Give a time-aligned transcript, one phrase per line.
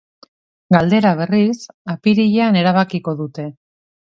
[0.75, 1.59] Galdera, berriz,
[1.95, 3.47] apirilean erabakiko dute.